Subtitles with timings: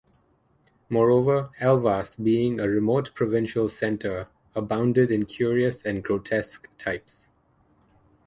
[0.89, 7.27] Moreover, Elvas, being a remote provincial centre, abounded in curious and grotesque types.